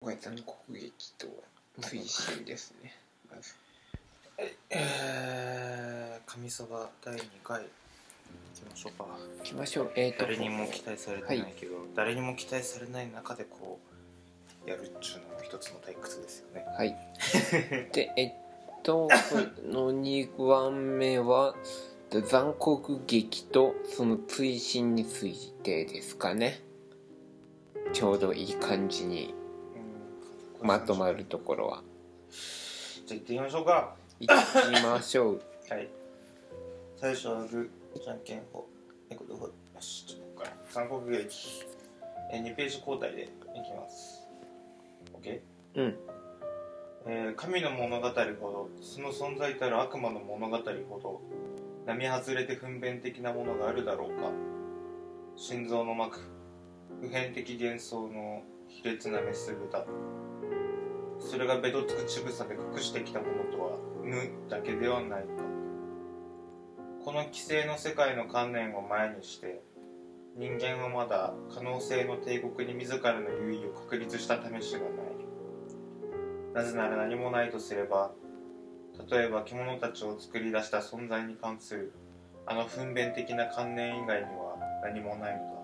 [0.00, 1.26] これ残酷劇と
[1.80, 2.94] 追伸ですね。
[3.30, 3.54] まず。
[4.70, 7.62] えー、神そば第2回。
[7.62, 7.66] い
[8.54, 9.04] きましょうか。
[9.38, 9.92] 行きましょう。
[9.96, 13.78] えーと誰にも期待されてないけど、誰にも期待されない中でこ
[14.66, 16.64] うやるっちゅうのも一つの退屈ですよね。
[16.76, 16.96] はい。
[17.92, 18.32] でえっ
[18.82, 19.10] とこ
[19.64, 21.54] の2番目は
[22.10, 26.60] 残酷劇とその追伸についてですかね。
[27.92, 29.34] ちょうどいい感じに。
[29.40, 29.45] うん
[30.62, 31.82] まとまるところは。
[33.06, 33.94] じゃあ行ってみましょうか。
[34.20, 35.40] 行きましょう。
[35.68, 35.88] はい。
[36.96, 38.64] 最初はグーじゃんけんぽん
[39.10, 40.06] えこどこよし。
[40.06, 40.56] ちょっとここから。
[40.70, 41.64] 三国劇。
[42.32, 44.26] え2ページ交代でいきます。
[45.14, 45.40] OK?
[45.74, 45.98] うん。
[47.06, 51.20] えー神の物語ほどその存在たる悪魔の物語ほど
[51.86, 54.32] 並外れて分娩的なものがあるだろうか。
[55.36, 56.18] 心臓の膜。
[57.00, 59.84] 普遍的幻想の卑劣なメス豚
[61.18, 65.28] それがべどつく乳房で隠してきたものとは無だけではないか
[67.04, 69.62] この規制の世界の観念を前にして
[70.36, 75.26] 人間はまだ可能性の帝国に自らの優位を確立した試しがない。
[76.56, 78.12] なぜなら何もないとすれば
[79.10, 81.92] 例えば獣たちを作り出した存在に関する
[82.46, 85.56] あの分娩的な観念以外には何もないのだ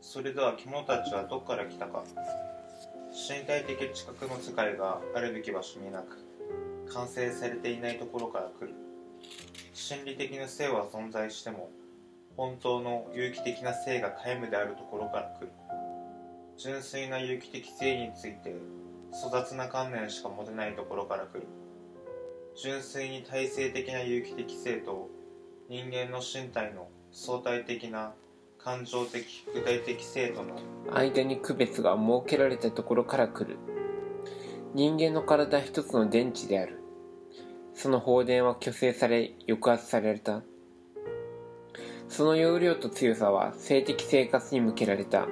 [0.00, 2.02] それでは獣たちはどこから来たか。
[3.12, 6.16] 身体的知覚の世界があるべき場所になく
[6.92, 8.74] 完成されていないところから来る。
[9.74, 11.68] 心理的な性は存在しても
[12.38, 15.52] 本当の有機的な性が皆無であるところから来る。
[16.56, 18.56] 純粋な有機的性について
[19.10, 21.46] 粗雑な観念しか持てないところから来る。
[22.56, 25.10] 純粋に体制的な有機的性と
[25.68, 28.14] 人間の身体の相対的な
[28.64, 29.18] 感情的
[29.54, 30.54] 具体的性との。
[30.94, 33.58] 間に区別が設けられたところから来る。
[34.74, 36.80] 人間の体は一つの電池である。
[37.74, 40.42] その放電は虚勢され抑圧された。
[42.08, 45.26] その容量と強さは性的生活に向けられた。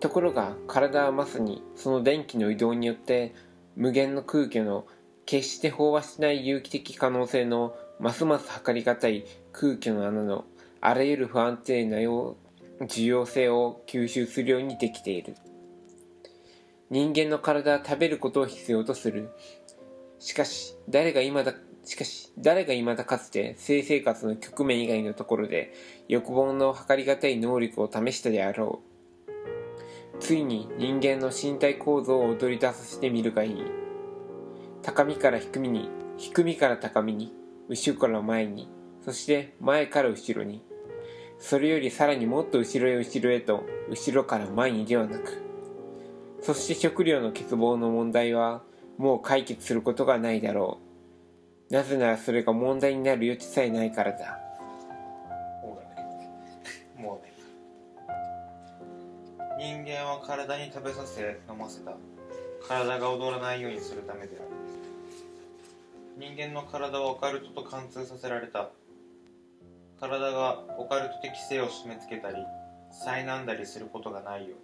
[0.00, 3.34] ところが体はまさにその電気の移動によって
[3.76, 4.84] 無限の空虚の
[5.26, 10.44] 決して飽和しない有機的可能性のますます測りがたい空虚の穴の
[10.82, 12.38] あらゆる不安定なよ
[12.80, 15.36] う重要性を吸収するようにできている。
[16.88, 19.30] 人間の体は食べることを必要とする。
[20.18, 21.54] しかし誰が今だ
[21.84, 25.74] しかし誰が未だかつて性生活の局面以外のところで
[26.08, 28.80] 欲望の測りがたい能力を試したであろ
[30.16, 30.18] う。
[30.18, 33.64] ついに人間の身体構造を踊り出させてみるがいい。
[34.82, 37.34] 高みから低みに低みから高みに
[37.68, 38.70] 後ろから前に
[39.04, 40.69] そして前から後ろに。
[41.40, 45.50] それよりさらにもっと後ろへ後ろへと後ろから前にではなく
[46.42, 48.62] そして食料の欠乏の問題は
[49.00, 50.78] もう解決することがないだろ
[51.70, 51.72] う。
[51.72, 54.38] なぜならそれが問題になる余地さえないからだ。
[55.62, 57.02] もうね。
[57.02, 57.32] もうね。
[59.58, 61.92] 人間は体に食べさせ飲ませた。
[62.68, 64.44] 体が踊らないようにするためである。
[66.18, 68.70] 人間の体はオカルトと貫通させられた。
[70.00, 72.36] 体がオカルト的性を締め付けたり
[72.90, 74.54] 災難だりすることがないように。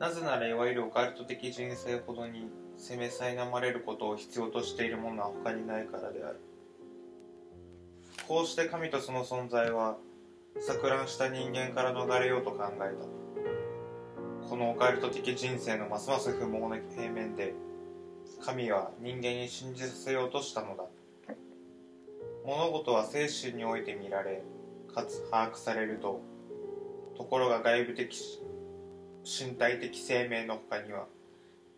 [0.00, 6.40] なぜならいわゆるオカルト的人生ほどに責め苛まれることを必要としているものは他にないからである。
[8.26, 9.98] こうして神とその存在は
[10.68, 12.94] 錯乱した人間から逃れようと考え
[14.40, 14.48] た。
[14.48, 17.54] このオカルト的人生のますます不毛な平面で
[18.44, 20.84] 神は人間に信じさせようとしたのだ。
[22.44, 24.42] 物事は精神において見られ
[24.94, 26.20] かつ把握されると
[27.16, 28.18] ところが外部的
[29.24, 31.06] 身体的生命の他には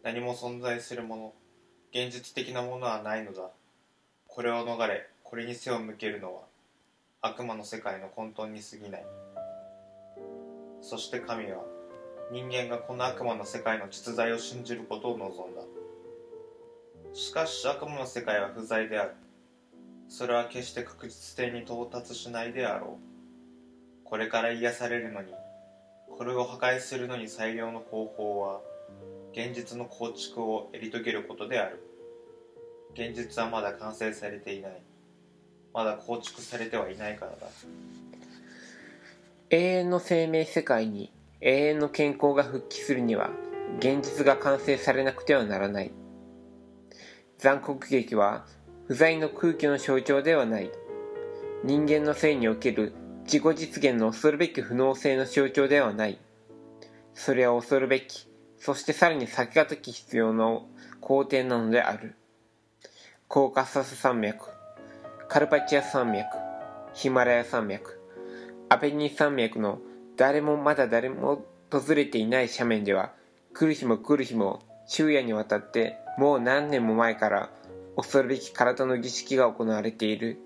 [0.03, 1.33] 何も存在するもの
[1.91, 3.50] 現実的なものはないのだ。
[4.27, 6.43] これを逃れこれに背を向けるのは
[7.21, 9.05] 悪魔の世界の混沌に過ぎない。
[10.81, 11.62] そして神は
[12.31, 15.62] 人間がこの悪魔の世界の実在を信じることを望んだ。
[17.12, 19.15] しかし悪魔の世界は不在である。
[20.08, 24.04] それは決して確実性に到達しないであろう。
[24.04, 25.32] これから癒されるのに
[26.10, 28.60] これを破壊するのに最良の方法は
[29.32, 31.82] 現実の構築をやり遂げることである。
[32.94, 34.82] 現実はまだ完成されていない。
[35.72, 37.37] まだ構築されてはいないからだ。
[39.48, 41.10] 永遠の生命世界に
[41.40, 43.31] 永遠の健康が復帰するには
[43.78, 45.93] 現実が完成されなくてはならない。
[47.38, 48.46] 残酷劇は
[48.93, 50.71] 不在の空虚の象徴ではない。
[51.65, 52.93] 人間の性における
[53.25, 56.19] 自己実現の恐るべき不能性の象徴ではない。
[57.15, 58.29] それは恐るべき。
[58.59, 60.67] そしてさらに先がとき必要の
[61.00, 62.17] 工程なのである。
[63.29, 64.50] コーカサス山脈、
[65.27, 66.37] カルパチア山脈、
[66.93, 67.99] ヒマラヤ山脈、
[68.69, 69.79] アペニ山脈の
[70.19, 73.15] 誰もまだ誰も訪れていない斜面では、
[73.55, 77.49] 来る日も来る日も昼夜にわたってもう何年も前から
[77.97, 80.39] 恐るべき体の儀式が行われている。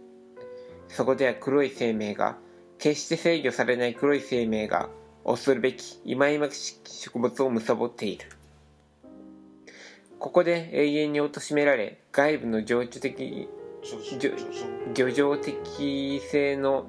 [0.88, 2.36] そこでは黒い生命が、
[2.78, 4.90] 決して制御されない黒い生命が
[5.24, 8.26] 恐るべき忌々しき植物を貪っている。
[10.18, 13.48] ここで永遠に貶められ、外部の情緒的、
[14.94, 16.86] 漁場的性の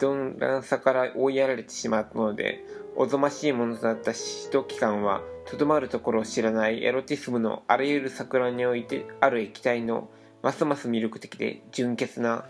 [0.00, 2.64] 鈍乱さから追いやられてしまったので、
[2.96, 10.08] おぞましいものだった使徒期間は、とどまるところを知らないエロティスムのあらゆる桜においてある液体の、
[10.42, 12.44] ますます魅力的で純潔な、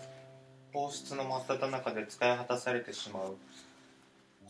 [0.72, 3.36] 放出の真っ只中で使い果たされてしまう。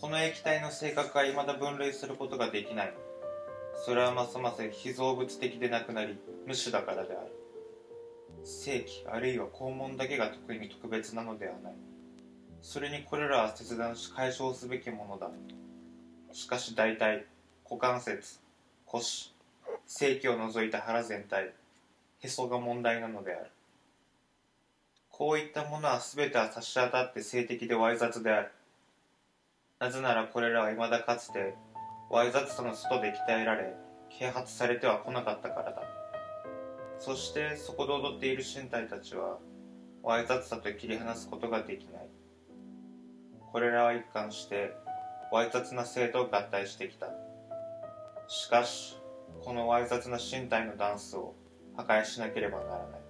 [0.00, 2.94] この液体の性格は未だ分類することができない。
[3.84, 7.32] それはますます非造物的でなくなり、無種だからである。
[8.44, 11.72] 正規あるいは肛門だけが特に特別なのではない。
[12.60, 15.30] それにこれらは切断し解消すべきものだ。
[16.32, 17.26] しかし大体、
[17.72, 18.38] 股関節、
[18.84, 19.32] 腰、
[19.86, 21.52] 正規を除いた腹全体、
[22.20, 23.50] へそが問題なのである。
[25.08, 28.50] こういったものは全ては差し当たって性的でわい雑である。
[29.78, 31.54] なぜならこれらは未だかつて
[32.10, 33.74] わい雑さの外で鍛えられ
[34.10, 35.82] 啓発されては来なかったからだ
[36.98, 39.38] そしてそこで踊っている身体たちは
[40.02, 42.06] わい雑さと切り離すことができない
[43.50, 44.72] これらは一貫して
[45.32, 47.06] わい雑な性と合体してきた
[48.34, 48.96] しかし
[49.44, 51.34] このわい雑な身体のダンスを
[51.76, 53.00] 破壊しなければならない。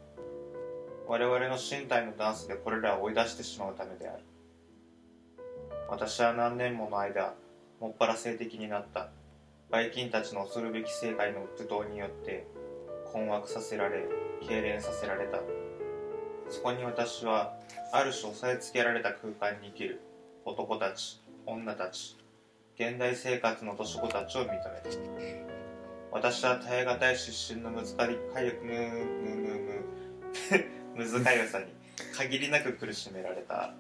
[1.07, 4.25] 我々の身体のダンスでこれらを追い出してしまうためである。
[5.89, 7.35] 私は何年もの間
[7.79, 9.11] もっぱら性的になった。
[9.71, 12.49] バイキンたちの恐るべき正解の舞踏によって
[13.13, 14.09] 困惑させられ
[14.43, 15.39] 痙攣させられた。
[16.49, 17.55] そこに私は
[17.93, 20.01] ある種押さえつけられた空間に生きる
[20.45, 22.17] 男たち女たち
[22.79, 24.63] 現代生活の年子たちを認めた
[26.11, 28.73] 私は耐え難い出身の難かりかゆむ
[29.25, 29.61] むむ
[30.95, 31.67] むむ ずかゆさに
[32.17, 33.75] 限りなく苦しめられた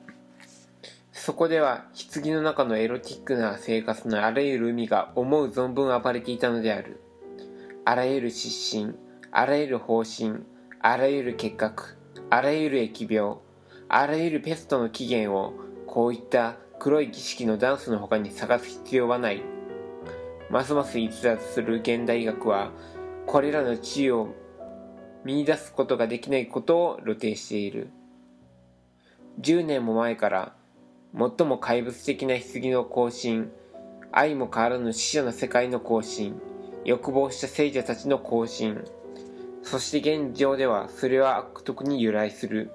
[1.13, 7.01] そこでは棺の中のエロティックな生活のあらゆる海が思う存分暴れていたのである。
[7.85, 8.95] あらゆる失神、
[9.31, 10.45] あらゆる方針、
[10.81, 11.97] あらゆる結核、
[12.31, 13.39] あらゆる疫病、
[13.89, 15.53] あらゆるペストの起源を
[15.87, 19.41] こういった黒い儀式のダンスの他に探す必要はない。
[20.51, 22.73] ますます逸脱する現代医学は
[23.25, 24.35] これらの地位を
[25.25, 27.91] 見出すことができないことを露呈している。
[29.41, 30.57] 10年も前から
[31.17, 33.53] 最も怪物的な棺の行進、
[34.11, 36.35] 愛も変わらぬ死者の世界の行進、
[36.85, 38.83] 欲望した聖者たちの行進、
[39.63, 42.73] そして現状ではそれは悪徳に由来する。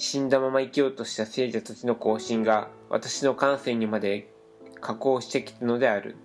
[0.00, 4.32] 死んだまま生きようとした聖者たちの行進が私の感性にまで
[4.80, 6.16] 加工してきたのである。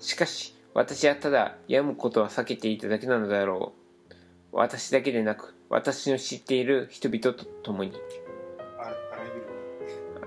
[0.00, 3.72] しかし、私はただ病むことは避けていただけなのだろ
[4.10, 4.12] う。
[4.52, 7.92] 私だけでなく、私の知っている人々と共に。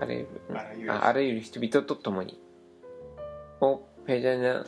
[0.02, 2.42] あらゆるああらゆる人々と共に
[3.62, 4.66] オペダナ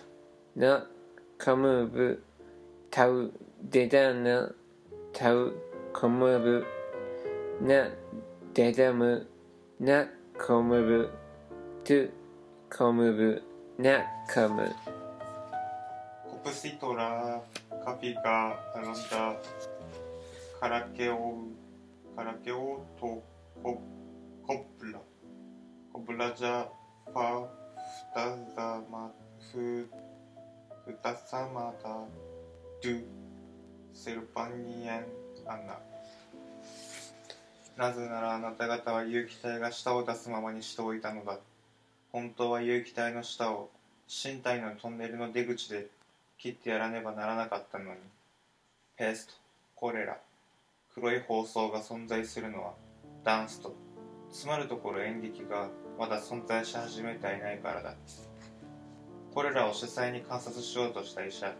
[0.56, 0.88] ナ
[1.40, 2.24] カムーブ
[2.92, 3.31] タウ
[3.64, 4.52] デダナ
[5.12, 5.56] タウ
[5.92, 6.81] カムーブ
[7.63, 7.87] ナ
[8.56, 9.27] デダム
[9.80, 11.11] ナカムブ
[11.83, 12.09] トゥ
[12.68, 13.44] カムブ
[13.77, 14.68] ナカム。
[16.27, 17.39] コプシトラ
[17.85, 19.37] カピカアナダ
[20.59, 21.35] カラケオ
[22.15, 23.23] カラケオト
[23.61, 23.80] コ
[24.47, 24.99] コプラ。
[25.94, 26.65] オブラジャ
[27.13, 27.47] パフ
[28.15, 29.11] タザマ
[29.51, 29.87] フ
[30.87, 31.89] フタサマタ
[32.81, 33.03] ドゥ
[33.94, 35.06] セルパニエン
[35.47, 35.91] アナ。
[37.78, 41.37] なぜならあなた方は有機体が舌を出すままにしておいたのだ。
[42.11, 43.69] 本当は有機体の舌を
[44.07, 45.87] 身体のトンネルの出口で
[46.37, 47.99] 切ってやらねばならなかったのに。
[48.97, 49.33] ペースト
[49.75, 50.18] コレラ
[50.94, 52.73] 黒い包装が存在するのは
[53.23, 53.73] ダンスと
[54.31, 57.95] つまるところ演劇がまだ存在し始めていないからだ。
[59.33, 61.54] これらを主催に観察しようとした医者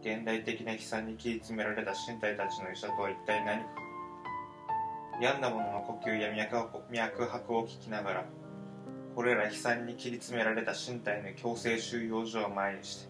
[0.00, 3.91] 現代的な悲惨に切り詰められた身体たちの医者とは一体何か。
[5.20, 8.24] 病んだ者の呼吸や脈拍を聞きながら
[9.14, 13.08] これら悲惨に切り詰められた身体の強制収容所を前にして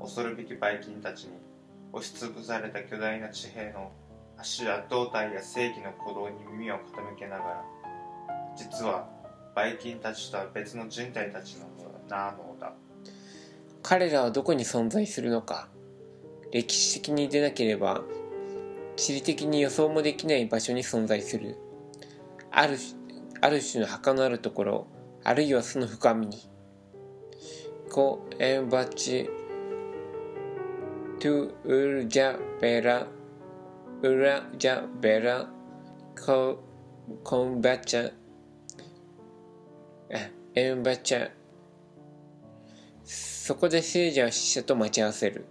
[0.00, 1.30] 恐るべきバイキンたちに
[1.92, 3.92] 押しつぶされた巨大な地平の
[4.36, 6.80] 足や胴体や正義の鼓動に耳を傾
[7.18, 7.64] けながら
[8.56, 9.08] 実は
[9.54, 11.66] バイキンたちとは別の人体たちの
[12.08, 12.72] なのだ。
[13.82, 15.68] 彼らはどこに存在するのか
[16.52, 18.02] 歴史的に出なければ
[18.96, 21.56] 地理的に予想もできない場所に存在する。
[22.50, 22.78] ある
[23.40, 24.86] ある種の墓のあるところ
[25.22, 26.38] あるいはその深みに。
[27.90, 29.30] コエンバチ
[31.20, 33.06] トゥウルジャベラ
[34.02, 35.48] ウラジャベラ
[36.14, 36.58] コ
[37.22, 38.12] コンバチャ
[40.54, 41.30] エンバチャ
[43.04, 45.46] そこで聖者は死者と待ち合わせる。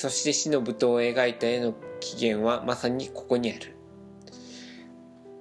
[0.00, 3.76] そして死の舞踏を描いた絵の起源はまさにここにある。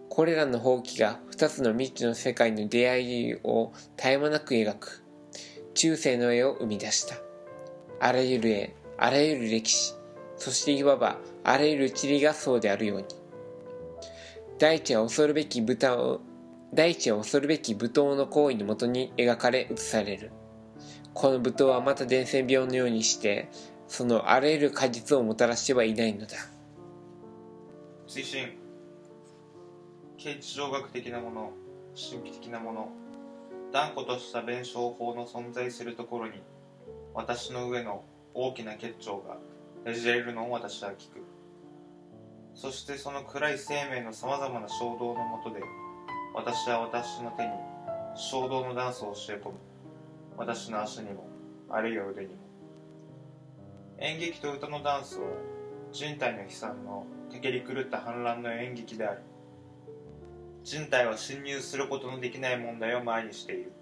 [0.10, 5.06] これらの放棄が二つの未知の世界の出会いを絶え間なく描く。
[5.76, 7.16] 中世の絵を生み出した。
[8.02, 9.94] あらゆる絵あらゆる歴史
[10.36, 13.06] そしていわばあらゆる地理がそうであるように。
[14.58, 16.20] 大地は恐るべき豚を
[16.74, 20.34] 大地は恐るべき舞踏の行為のもとに描かれ映される。
[21.14, 23.48] この舞踏はまた伝染病のようにして
[23.90, 26.38] そのあらゆる果実をもたらしてはいないのだ。
[28.08, 28.48] 推進
[30.18, 31.52] 形地上学的なもの
[31.96, 32.90] 神秘的なもの。
[33.74, 36.34] 断固とした弁証法の存在するところに
[37.14, 38.04] 私の上の
[38.34, 39.38] 大きな結晶が
[39.86, 41.24] ねじれるのを私は聞く。
[42.54, 45.62] そしてその暗い生命のさまざまな衝動のもとで
[46.36, 47.50] 私は私の手に
[48.16, 49.56] 衝動のダンスを教え込む。
[50.38, 51.28] 私の足にも
[51.70, 52.49] あるいは腕にも
[54.02, 55.28] 演劇と歌のダンスは
[55.92, 59.22] 人体の悲惨のてけり狂った反乱の演劇である
[60.64, 63.74] 人体は侵入することのできない問題を前にしている。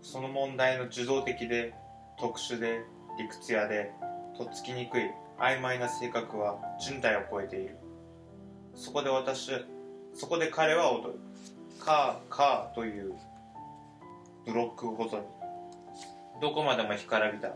[0.00, 1.72] その問題の受動的で
[2.18, 2.80] 特殊で
[3.18, 3.92] 理屈屋で
[4.36, 5.02] とっつきにくい
[5.38, 7.76] 曖昧な性格は人体を超えている。
[8.74, 9.50] そこで私
[10.14, 11.20] そこで彼は踊る。
[11.78, 13.14] カーカーという
[14.46, 15.24] ブロックごとに
[16.40, 17.52] どこまでも干からびた。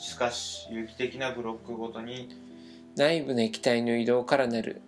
[0.00, 2.30] しかし有機的なブロックごとに
[2.96, 4.80] 内部の液体の移動からなる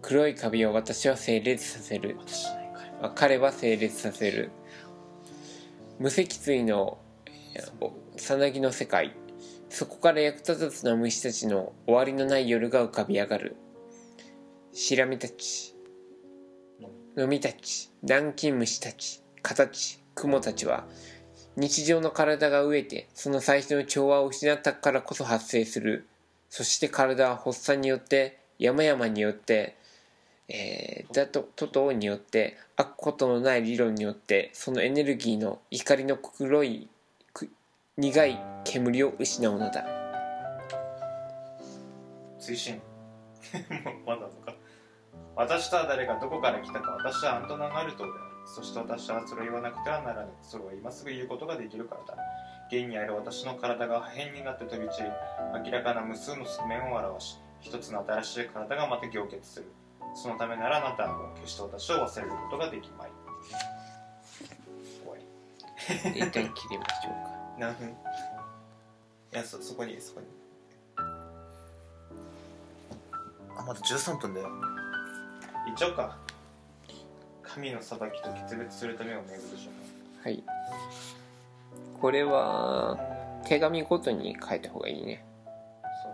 [0.00, 2.18] 黒いカビを私は整列させる。
[3.14, 4.50] 彼は整列させる。
[5.98, 6.98] 無脊椎の
[8.16, 9.16] さなぎの世界。
[9.70, 13.56] そこから役立たずな虫たちの終わりのない夜が浮かび上がる。
[14.72, 15.74] シラミたち。
[17.16, 17.90] ノミたち。
[18.02, 19.22] 南京虫たち。
[19.40, 20.04] 形。
[20.14, 20.86] 雲たちは
[21.56, 26.06] 日常の体が飢えてその最初の調和を失ったからこそ発生する。
[26.50, 29.76] そして体は発作によって山々によって
[30.48, 36.88] えー、だとととによって飽くことのない理論によってそのエネルギーの光の黒い
[37.96, 39.84] 苦い煙を失うのだ。
[42.40, 42.82] 推進
[44.04, 44.54] まだのか。
[45.36, 48.33] 私とは誰がどこから来たか私はアントナ・ナルトである。
[48.46, 52.22] そして私はそれを言わなくてはならないそれは今すぐ言うことができるからだ。
[52.68, 55.08] 現にある私の体が破片になって飛び散り
[55.64, 59.66] 明らかな無数の側面を表し一つの新しい体がまた凝結する。
[60.14, 63.10] そのためならあなたはもう決して私を忘れることができまい。
[65.02, 65.24] 終わり
[66.20, 67.34] 一旦切りましょうか。
[67.58, 67.74] 何？
[67.74, 67.92] 分い
[69.32, 70.26] やそそこにそこに。
[73.56, 74.48] あまだ13分だよ。
[75.66, 76.23] 行っちゃおうか
[77.54, 79.70] 神の裁きと決別するためを巡る書
[80.24, 80.42] はい。
[82.00, 82.98] これは
[83.46, 85.24] 手紙ごとに書いた方がいいね。
[86.02, 86.10] そ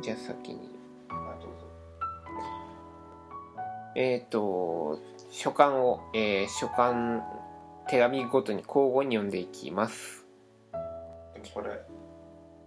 [0.00, 0.02] う。
[0.02, 0.70] じゃあ先に。
[1.10, 1.66] あどうぞ。
[3.94, 4.98] えっ、と
[5.30, 7.22] 書簡を、えー書簡
[7.86, 10.24] 手紙ごとに交互に読んでいきます。
[10.72, 10.78] で
[11.40, 11.78] もこれ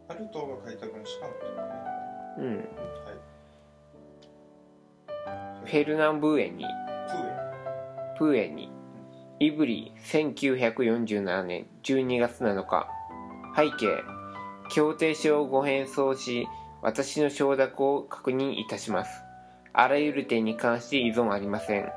[0.08, 1.32] ハルトが書いた文しかない。
[1.34, 1.38] ね
[2.38, 2.58] うん。
[2.58, 3.06] はい
[5.67, 6.63] フェルナンブーエに
[8.17, 8.71] プーエに
[9.41, 12.88] イブリ1947年12月7日
[13.53, 14.01] 背景
[14.71, 16.47] 協定書をご返送し
[16.81, 19.24] 私の承諾を確認いたします。
[19.74, 21.91] あらゆる点に関して依存ありません。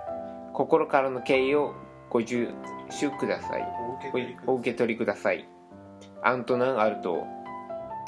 [0.52, 1.74] 心からの敬意を
[2.10, 2.48] ご重
[2.90, 3.68] 視ください。
[3.86, 4.54] お受け取りください。
[4.54, 5.48] お受け取りください。
[6.22, 7.24] アントナン・アルト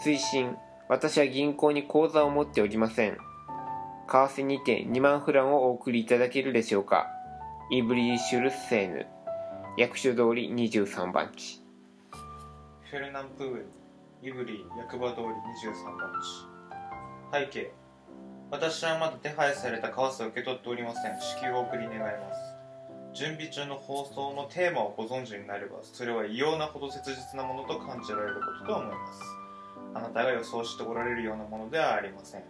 [0.02, 0.56] 追伸
[0.88, 3.16] 私は銀行に口座を持っておりません
[4.12, 7.06] 為替にて2万フランをお送りいただけるでしょうか？
[7.70, 9.06] イブリー・シュルセーヌ。
[9.78, 11.62] 役所通り23番地。
[12.90, 16.12] フェルナンプーエイブリー役場通り23番
[17.32, 17.48] 地。
[17.54, 17.72] 背景。
[18.50, 21.18] 私はまだ手配された為替を受け取っておりません。
[21.18, 22.06] 支給を送り願いま
[23.14, 23.18] す。
[23.18, 29.22] 準備中の放送のテーマをご存知になればそれは異様なほど切実なものと感じられることと思います。
[29.94, 32.44] あなたが予想しておられるようなものではありません。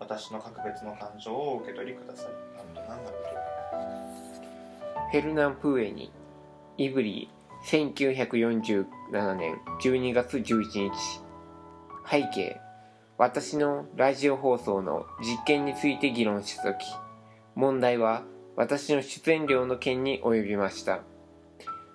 [0.00, 2.56] 私の格別の感情を受け取りください。
[2.56, 3.18] なんとなんだろ
[5.10, 6.12] フェルナン・プーエに
[6.76, 10.92] イブリー1947年12月11日
[12.08, 12.60] 背景
[13.16, 16.84] 私のラジオ放送の実験について議論した時
[17.54, 18.22] 問題は
[18.54, 21.00] 私の出演料の件に及びました。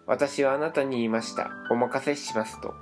[0.05, 1.51] 私はあなたに言いました。
[1.69, 2.73] お任せしますと。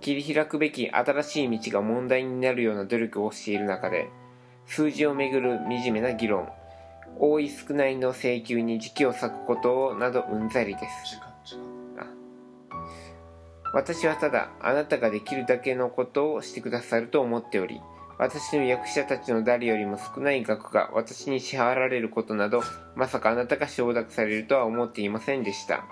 [0.00, 4.08] 切り開くべき新しい道が問題になるような努力をしている中で
[4.70, 6.48] 数字をめぐる惨めな議論。
[7.18, 11.20] 多い少ないの請求に時期を割くことなどうんざりです。
[13.72, 17.80] 私はただあなたができるだけのことをしてくださると思っており
[18.18, 22.62] 私の役者たちの誰よりも少ない額が私に支払われることなど
[22.96, 25.84] まさかあなたが承諾されるとは思っていませんでした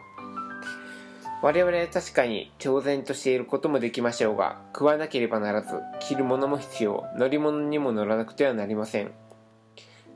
[1.40, 9.12] 我々は確かに挑然としていることもできましょうが食わなければならず着るものも必要乗り物にも乗らなくてはなりません。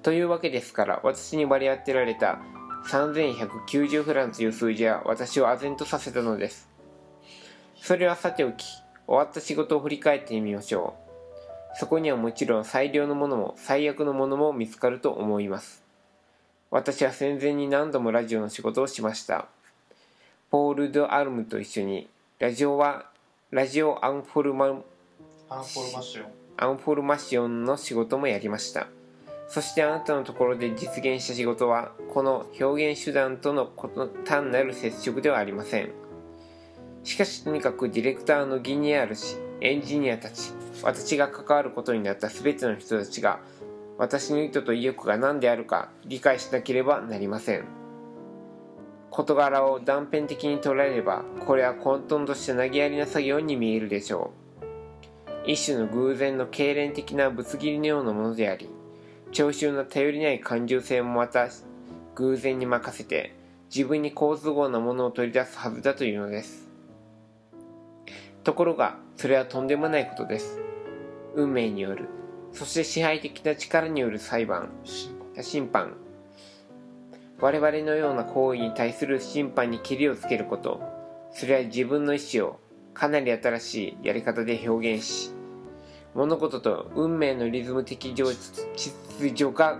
[0.02, 2.40] というわけですから私に割り当てられた
[2.88, 6.68] 3190フランという数字は私を唖然とさせたのです。
[7.76, 8.64] それはさておき
[9.06, 11.78] 終わった仕事を振り返ってみましょう。
[11.78, 15.84] そこにはもちろん最良のものも最悪のものも見つかると思います。
[16.70, 19.46] 私は戦前に何度もラジオの仕事をしました。
[20.52, 23.06] ポール・ド・アルムと一緒にラジオは
[23.50, 26.26] ラジオアンフォルマアンフォルマション。
[26.58, 28.86] アンフォルマションの仕事もやりました。
[29.48, 35.90] そしてあなたのところで実現した仕事はこの表現手段とのこと単なる接触ではありません。
[37.02, 43.40] しかしとにかくディレクターの義にあるしエンジニアたち私が関わることになった全ての人たちが
[43.96, 47.64] 私の意図と意欲が何であるか理解しなければなりません
[49.12, 54.32] 事柄を断片的に捉えればこれは混沌とした投げやりな作業に見えるでしょ
[55.44, 55.50] う。
[55.50, 58.70] 一種の偶然の痙攣的なぶつ切りのようなものであり
[59.32, 61.48] 聴衆の頼りない感受性もまた
[62.14, 63.34] 偶然に任せて
[63.74, 66.70] 自分に好都合なものを取り出すはずだというのです。
[68.44, 70.58] ところがそれはとんでもないことです。
[71.34, 72.08] 運命による。
[72.52, 74.70] そして支配的な力による裁判。
[74.84, 75.44] 審判。
[75.44, 76.01] 審判
[77.42, 80.80] 我々のような行為に対する審判にけりをつけること。
[81.32, 82.60] それは自分の意思を
[82.94, 85.30] かなり新しいやり方で表現し
[86.14, 88.36] 物事と運命のリズム的秩
[89.34, 89.78] 序が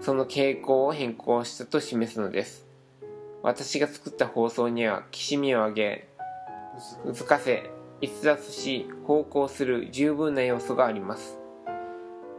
[0.00, 2.66] その傾向を変更したと示すのです。
[3.42, 6.08] 私が作った放送にはきしみを上げ
[6.76, 11.38] うずうずかせ逸脱し方向する十分な要素があります。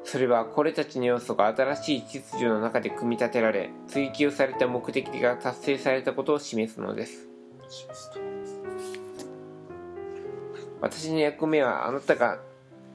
[0.07, 7.27] それはこれたちの要素が新しい秩序の中で組み立てられ追求された目的が達成されたことを示すのです。
[10.79, 12.39] 私の役目はあなたが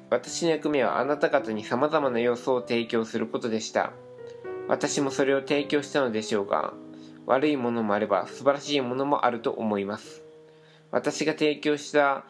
[0.09, 3.93] 私の役目はあなた方に様々な要素を提供することでした。
[4.67, 6.73] 私もそれを提供したのでしょうが
[7.27, 10.23] 悪いものもあれば素晴らしいものもあると思います。
[10.91, 12.25] 私が提供した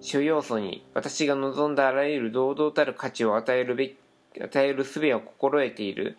[0.00, 3.96] 諸要素に私が望んだあらゆる堂々たる価値を与えるべき
[4.40, 6.16] 与える術を心得ている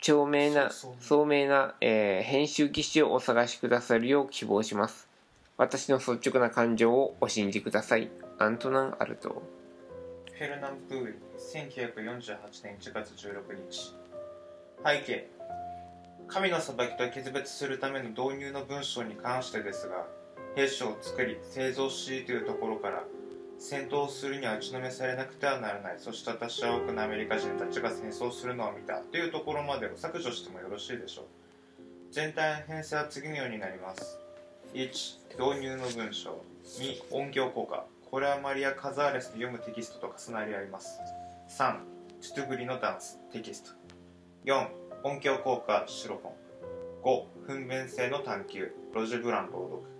[0.00, 5.08] 長明な聡明な、えー編集技師をお探しくださるよう希望します。
[5.58, 8.08] 私の率直な感情をお信じください。
[8.38, 9.42] アントナン・アルト。
[10.32, 13.94] フェルナン・プール1948年1月16日。
[14.82, 15.28] 背景。
[16.28, 20.06] 神の裁きと決別するための導入の文章に関してですが
[20.56, 23.04] 兵士を作り製造しというところから
[23.58, 25.96] 戦闘するには打ちのめされなくてはならない。
[25.98, 29.00] そして私は多くのアメリカ人たちが戦争するのを見た。
[29.00, 31.24] というところまでを削除してもよろしいでしょう。
[32.10, 34.18] 全体の編成は次のようになります。
[34.72, 34.84] 1
[35.38, 36.42] 導入の文章。
[36.64, 37.84] 2音響効果。
[38.10, 40.98] これはマリア・カザーレスで読むテキストと重なり合います。
[41.50, 41.80] 3
[42.22, 43.20] チュトゥグリのダンス。
[43.30, 43.72] テキスト。
[44.46, 44.68] 4
[45.04, 48.72] 音響効果シロフォン5糞便性の探求。
[48.94, 49.99] ロジブラン朗読。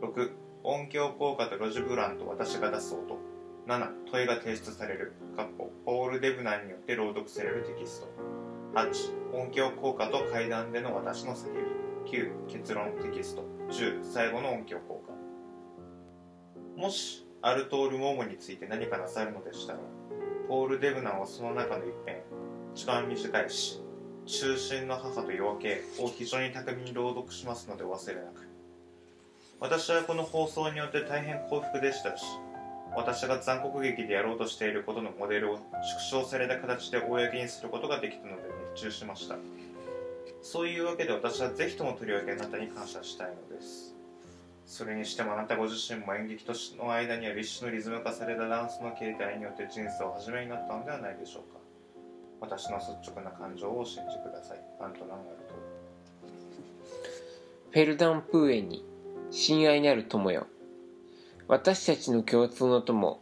[0.00, 0.30] 6
[0.64, 3.18] 音響効果とロジブランと私が出す音。
[3.66, 5.12] 7問いが提出される。
[5.36, 8.08] かっこポール・デブナンによって朗読されるテキスト。
[8.74, 12.10] 8音響効果と階段での私の叫び。
[12.10, 13.44] 9結論テキスト。
[13.70, 15.12] 10最後の音響効果。
[16.80, 19.80] もしアルトール・モモについて何かなさるのでしたら
[20.48, 22.22] ポール・デブナンはその中の一編
[22.74, 23.82] 一番短い詩
[24.26, 28.47] 中心の母と夜明けを非常に巧みに朗読しますのでお忘れなく。
[29.60, 32.24] 私はこの放送によって大変幸福でしたし
[32.94, 35.58] 私が残酷劇でやろうとしていることのモデルを
[36.00, 38.42] 縮小された形で公にすることができたので
[38.72, 39.36] 熱中しました。
[40.42, 43.94] そういうわけで私はぜひともとりわけあなたに感謝したいのです。
[44.64, 51.58] それにしてもあなたご自身も演劇との間にある一種のリズム化されたダンスの形態によって人生を始めになったのではないでしょうか。
[52.40, 54.60] 私の率直な感情を信じください。
[54.80, 55.54] アントナン・アルト。
[57.70, 58.87] フェルダン・プーエに
[59.30, 60.46] 親愛なる友よ。
[61.48, 63.20] 私たちの共通の友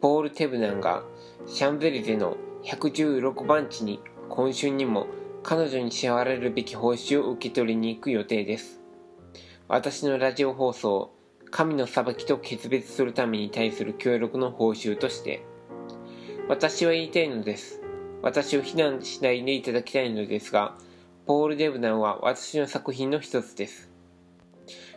[0.00, 1.04] ポール・テブナンが
[1.46, 5.06] シャンゼリゼの116番地に今春にも
[5.44, 8.80] 彼女に支払われるべき報酬を受け取りに行く予定です。
[9.68, 11.14] 私のラジオ放送
[11.52, 15.46] 神の裁きと決別するために対する協力の報酬として
[16.48, 17.80] 私は言いたいのです。
[18.22, 20.76] 私を非難しないでいただきたいのですが
[21.26, 23.93] ポール・デブナンは私の作品の一つです。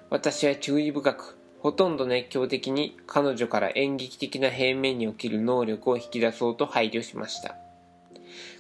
[0.10, 7.56] 私は注意深くほとんど熱狂的に彼女から演劇的な平面における能力を引き出そうと配慮しました。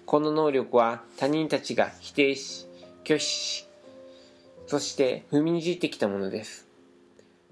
[0.05, 2.67] この能力は他人たちが否定し
[3.03, 3.67] 拒否し
[4.65, 6.67] そして踏みにじってきたものです。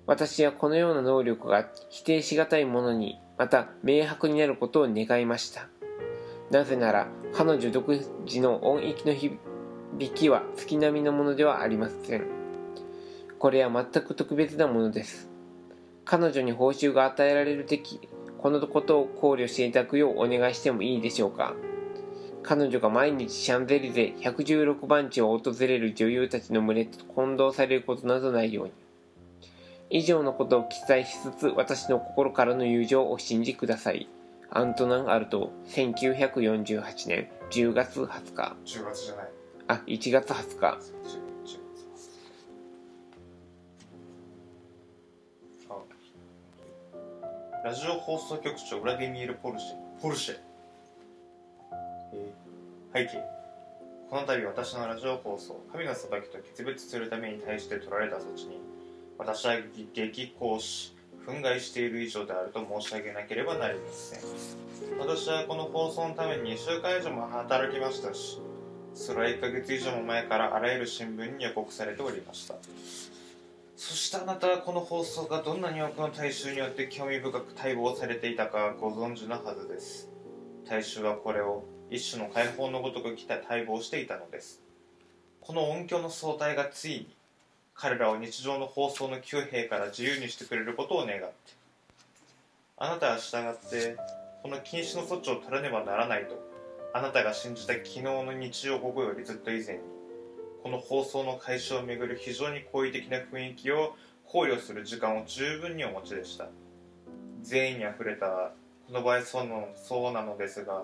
[0.05, 5.67] 私はこのような能力が否定しがたいものにまた明白になることを願いました。
[6.51, 9.39] なぜなら彼女独自の音域の響
[10.13, 12.34] きは月並みのものではありません。
[13.45, 15.29] これは全く特別なものです。
[16.03, 17.99] 彼女に報酬が与えられる時
[18.39, 21.53] このことを考慮していただくようお願いしてもいいでしょうか。
[22.41, 28.71] 彼女が毎日シャンゼリゼ116番地を訪れる女優たちの群れと混同されることなどないように。
[29.91, 34.09] 以上のことを記載しつつ私の心からの友情をお信じください。
[34.49, 38.55] アントナン・アルト1948年10月20日。
[38.65, 39.29] 10月じゃない。
[39.67, 41.24] あ1月20日
[47.65, 49.99] ラジオ放送局長ウラディミール・ポルシェ。
[49.99, 50.35] ポルシェ、
[52.13, 53.23] えー、背景。
[54.07, 58.59] この度私のラジオ放送神の裁きと決別するために対して取られた措置に
[59.17, 59.55] 私は
[59.95, 64.99] 激高し憤慨している以上であると申し上げなければなりません。
[64.99, 68.39] 私はこの放送のために2週間以上も働きましたし
[68.93, 72.53] それは1ヶ月以上も前からあらゆる新聞に予告されておりました
[73.87, 80.09] そしてあなたはこの放送がどんなに多くの大衆によって興味深く待望されていたかご存知のはずです。
[80.67, 84.63] 大衆はこれを一種の解放のごとく来た待望していたのです。
[85.39, 87.15] この音響の総体がついに
[87.75, 91.27] 彼らを日常の放送の旧兵から自由にしてくれることを願って。
[92.77, 93.97] あなたは従って
[94.41, 96.43] この禁止の措置を取らねばならないと。
[96.91, 99.81] あなたが信じた昨日の日曜午後よりずっと以前に。
[100.65, 106.47] この放送の開始をめぐる非常に好意的な雰囲気を考慮する時間を十分にお持ちでした。
[107.43, 108.51] 善意にあふれた
[108.87, 110.81] この場合そうのそうなのですが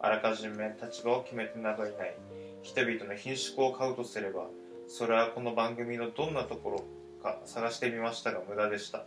[0.00, 2.14] あらかじめ立場を決めてなどいない
[2.60, 4.48] 人々の品種を買うとすれば
[4.86, 6.84] それはこの番組のどんなところ
[7.22, 9.06] か探してみましたが無駄でした。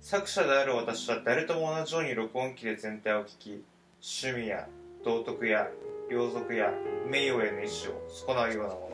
[0.00, 3.64] 作者である私は誰とも同じように録音機で全体を聞き
[4.00, 4.68] 趣味や
[5.04, 5.66] 道徳や
[6.08, 6.72] 両族や
[7.08, 8.89] 名誉への意志を損なうようなもの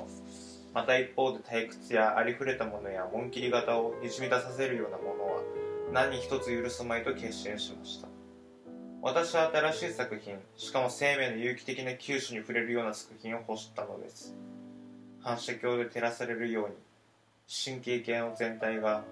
[0.76, 5.40] また一方で退屈やありふれたものや紋切り型をにじみ出させるようなものは
[5.90, 8.08] 何一つ許すまいと決心しました。
[9.00, 14.36] 私は新しい作品しかも生命の有機的な九種に触れるような作品を欲したのです。
[15.22, 16.74] 反射鏡で照らされるように
[17.48, 19.02] 神経系の全体が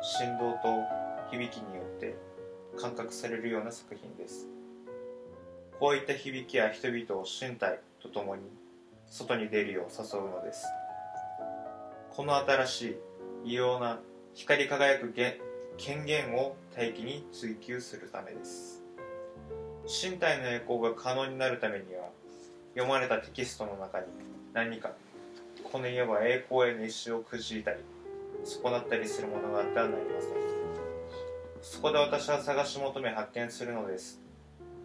[0.00, 0.68] 振動と
[1.30, 2.16] 響きによって
[2.80, 4.48] 感覚されるような作品です。
[5.78, 8.42] こういった響きや人々を身体とともに
[9.06, 10.64] 外に出るよう誘うのです。
[12.10, 12.96] この新しい
[13.44, 14.00] 異様な
[14.34, 15.14] 光り輝く
[15.78, 18.82] 権限を大気に追求するためです。
[19.86, 22.10] 身体の栄光が可能になるためには
[22.74, 24.06] 読まれたテキストの中に
[24.52, 24.92] 何か
[25.72, 27.78] この家は栄光への意志をくじいたり
[28.44, 30.30] 損なったりするものがあってはなりません。
[31.62, 34.20] そこで私は探し求め発見するのです。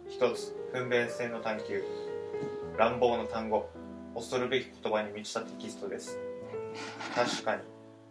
[0.08, 1.82] 一つ分娩性の探求。
[2.78, 3.68] 乱暴な単語。
[4.14, 6.18] 恐るべき言葉に満ちたテキストです。
[7.14, 7.62] 確かに。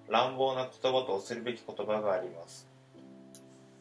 [0.08, 2.68] 乱暴な言葉と恐るべき言葉があります。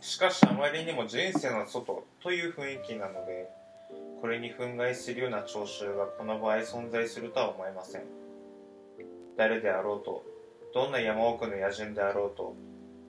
[0.01, 3.49] しかしあまりにも人生の外という雰囲気なので
[4.21, 8.03] これに憤慨するような聴衆がこの場合存在するとは思えません。
[9.37, 10.23] 誰であろうと
[10.75, 12.55] どんな山奥の野人であろうと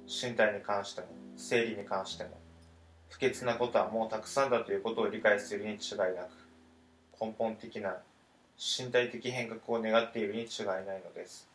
[0.08, 2.32] 身体に関しても生理に関しても
[3.10, 7.98] 不潔なことはもうたくさんだということを理解するに違いなく根本的な
[8.58, 11.55] 身体的変革を願っているに違いないのです。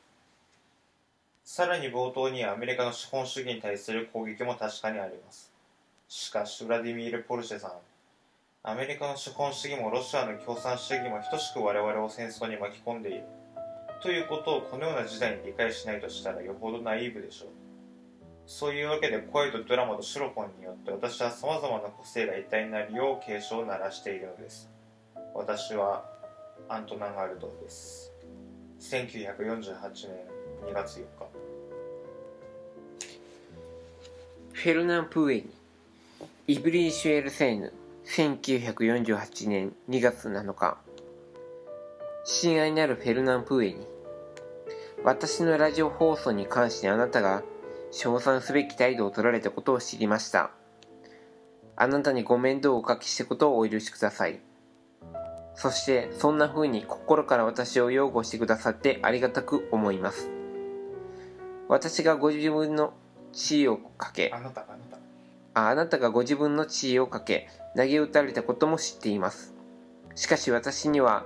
[1.45, 5.53] さらに冒頭にアメリカの資本主義に対する攻撃も確かにあります。
[6.09, 7.73] しかしウラディミール・ポルシェさん
[8.63, 13.25] アメリカの資本主義もロシアの共産主義も等しく我々を戦争に巻き込んでいる。
[14.03, 17.49] ということをこのような時代に理解しないとしたらよほどナイーブでしょう。
[18.47, 24.71] そういうわけで声とドラマとシロフォンによって私は様々な個性が一体になるよう警鐘を鳴らしているのです。
[25.35, 26.05] 私は
[26.69, 28.13] アントナン・ガルトです。
[28.81, 30.30] 1948年
[30.67, 31.07] 2月4日。
[34.53, 35.51] フェルナン・プーエニ
[36.49, 37.73] イブリー・シュエルセーヌ
[38.05, 40.79] 1948年2月7日。
[42.25, 43.87] 親愛なるフェルナン・プーエニ
[45.03, 47.43] 私のラジオ放送に関してあなたが
[47.91, 50.51] 称賛すべき態度を取られたことを知りました。
[51.77, 54.41] あなたにご面倒をおかけしたことをお許しください。
[55.55, 60.40] そしてそんな風に心から私を擁護してくださってありがたく思います。
[61.71, 62.93] 私がご自分の
[63.33, 64.99] 地位をかけあなたあなた。
[65.55, 69.55] ああなたがご自分の地位をかけ投げ打たれたことも知っています。
[70.17, 71.25] しかし私には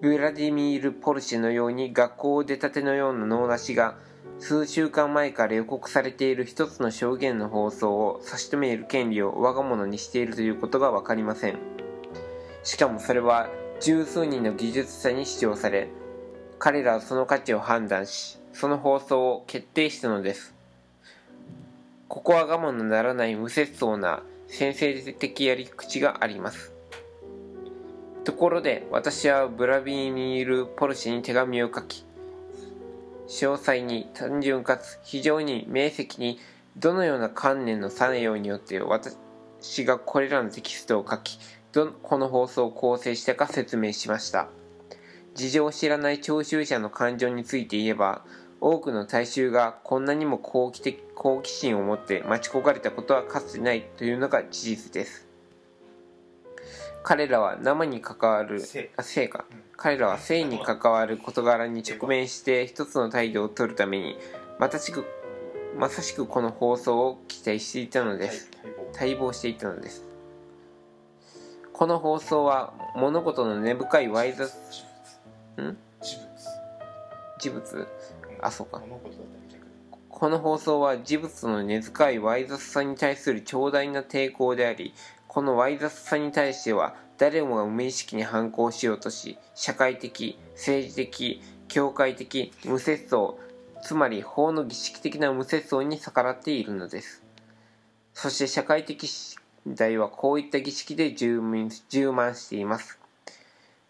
[0.00, 3.94] ブラディミール・ポルシェのように学校を出たてのような脳なしが
[4.40, 11.58] 数週間前から予告されている一つの証言の放送を差し止める権利を我が物にしているということがわかりません。
[12.64, 13.48] しかもそれは
[13.80, 15.88] 十数人の技術者に主張され
[16.58, 20.54] 彼らはその価値を判断しその放送を決定したのです。
[22.08, 26.72] ここは我慢のならない無節操な先制的やり口があります。
[28.24, 32.04] ところで私はブラビーミール・ポルシェに手紙を書き
[33.26, 36.38] 詳細に単純かつ非常に明晰に
[36.76, 41.38] どのような観念の作用によって私がこれらのテキストを書き
[41.72, 44.48] どこの放送を構成したか説明しました。
[45.34, 48.22] 事情を知らない聴衆者の感情について言えば
[48.64, 55.26] 多くの大衆がこんなにも好奇的好奇心を持って待ち焦がれたことはかつてないというのが事実です。
[57.02, 58.62] 彼らは生に関わる
[58.96, 59.46] あ性か、
[59.76, 64.16] 彼らは性に関わる事柄に直面して一つの態度を取るために
[64.60, 65.04] またしく
[65.76, 68.48] まさしくこの放送を期待していたのです。
[68.92, 69.32] 待望。
[69.32, 70.04] していたのです。
[71.72, 74.52] この放送は物事の根深いわい雑
[75.60, 75.76] ん？
[77.40, 77.88] 事物
[78.42, 78.82] あそうか。
[80.08, 84.94] この放送は事物の根深いわい雑さに対する長大な抵抗であり
[85.26, 93.38] このわい雑さに対しては誰もが無意識に反抗しようとし社会的政治的教会的無節操
[93.82, 97.24] つまり法の儀式的な無節操に逆らっているのです。
[98.14, 99.38] そして社会的信
[99.76, 103.01] 頼はこういった儀式で充満しています。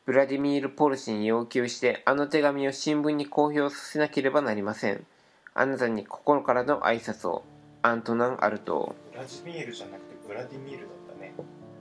[0.04, 5.06] ブラディミール・ポルシェに要求してあの手紙を新聞に公表させなければなりません。
[5.54, 7.44] あなたに心からの挨拶を。
[7.84, 8.94] アントナン・アルト。
[9.12, 11.34] ブラジミールじゃなくてブラディミールだったね。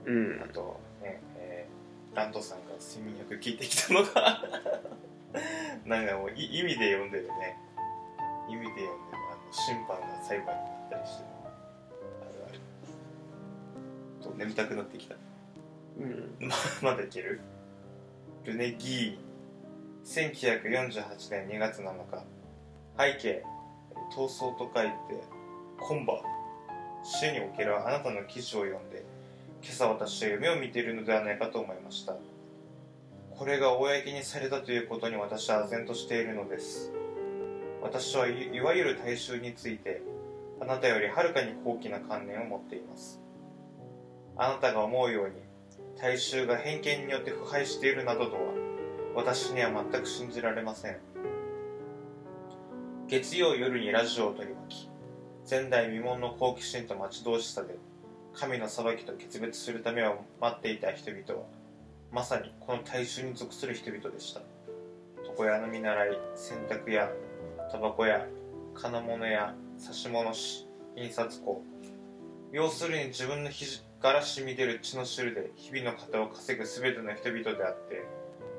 [0.04, 0.42] うん。
[0.42, 4.42] あとね、えーランドさんが睡眠薬聞いてきたのが。
[5.86, 7.56] なんかもうい意味で読んでるね。
[8.48, 12.60] 意味で読んでるあの審判が裁判になったりしてあるある。
[14.22, 15.14] と眠たくなってきた。
[15.98, 16.34] うん。
[16.46, 16.54] ま
[16.90, 17.40] まだいける？
[18.44, 22.24] ルネ・ギー1948年2月7日。
[22.98, 23.44] 背景
[24.12, 24.92] 闘争と書いて
[25.78, 26.20] コンバ
[27.04, 29.04] 主におけるあなたの記事を読んで
[29.62, 32.16] 今朝私は夢を見ているのではないかと思いました。
[33.30, 36.92] これが公にされたということに私は唖然としているのです。
[37.80, 40.02] 私はいわゆる大衆について
[40.60, 43.20] あなたよりはるかに高貴な観念を持っています。
[44.36, 45.34] あなたが思うように
[46.00, 48.40] 大衆が偏見によって腐敗しているなどとは
[49.14, 50.98] 私には全く信じられません。
[53.08, 54.90] 月曜夜にラジオを取り巻き
[55.48, 57.76] 前代未聞の好奇心と待ち遠しさで
[58.32, 61.46] 神の裁きと決別するためを待っていた人々は
[62.10, 64.40] まさにこの大衆に属する人々でした。
[65.24, 67.10] 床屋の見習い洗濯屋
[67.70, 68.26] タバコ屋
[68.74, 71.62] 金物屋指物師印刷工。
[72.50, 78.04] 要するに自分の肘から染み出る血の汁で日々の型を稼ぐ全ての人々であって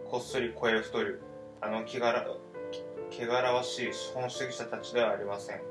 [0.09, 1.21] こっそり声を太る
[1.59, 2.27] あの気がら
[3.11, 5.61] 汚らわしい資本主義者たちではありません。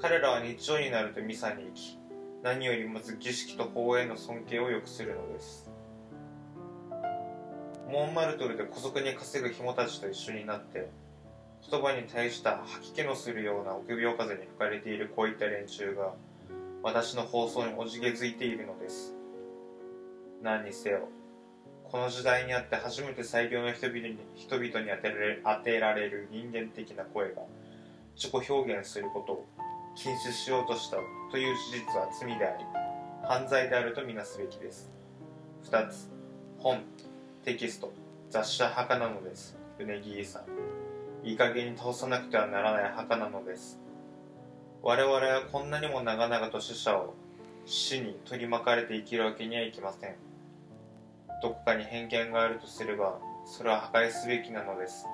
[0.00, 1.98] 彼らは日曜になるとミサに行き
[2.44, 5.68] 何よりもず儀式と法への尊敬を良くするのです。
[7.90, 10.88] モンマルトルで姑息に稼ぐ紐たちと一緒になって
[11.68, 16.12] 言葉に対した吐き気のするような臆病風に吹かれているこういった連中が
[16.86, 19.12] 私の放送におじけづいているのです。
[20.40, 21.08] 何にせよ
[21.82, 27.42] この時代にあって初めて最良の人々に人々に当てられ当てられる人間的な声が
[28.14, 29.46] 自己表現することを
[29.96, 30.98] 禁止しようとした
[31.32, 32.64] という事実は罪であり
[33.24, 34.88] 犯罪であるとみなすべきです。
[35.64, 36.08] 2つ
[36.58, 36.84] 本
[37.42, 37.92] テキスト
[38.30, 39.58] 雑誌は墓なのです。
[39.80, 41.26] ルネギーさん。
[41.28, 43.80] いい加減に倒さなくてはならない墓なのです。
[44.88, 47.14] 我々はこんなにも長々と死者を
[47.64, 50.14] 死に取り巻かれて生きるわけにはいきません。
[51.42, 55.04] どこかに偏見があるとすればそれは破壊すべきなのです。